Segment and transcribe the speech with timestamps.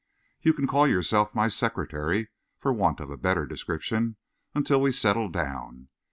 [0.41, 4.15] You can call yourself my secretary, for want of a better description,
[4.55, 5.89] until we settle down.